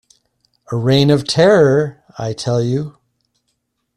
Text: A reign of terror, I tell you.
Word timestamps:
A 0.71 0.75
reign 0.75 1.11
of 1.11 1.27
terror, 1.27 2.03
I 2.17 2.33
tell 2.33 2.59
you. 2.63 2.97